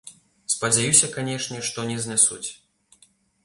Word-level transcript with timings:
Спадзяюся, 0.53 1.11
канешне, 1.19 1.59
што 1.69 1.87
не 1.93 2.01
знясуць. 2.07 2.45